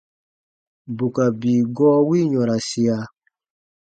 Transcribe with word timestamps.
Bù 0.95 1.05
ka 1.15 1.25
bii 1.39 1.61
gɔɔ 1.75 1.97
wi 2.07 2.19
yɔ̃rasia. 2.31 2.97